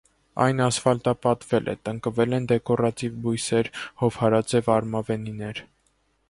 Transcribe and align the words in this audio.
Այն 0.43 0.61
ասֆալտապատվել 0.67 1.69
է, 1.73 1.75
տնկվել 1.89 2.37
են 2.37 2.47
դեկորատիվ 2.53 3.19
բույսեր, 3.27 3.71
հովհարաձև 4.05 4.73
արմավենիներ։ 4.79 5.63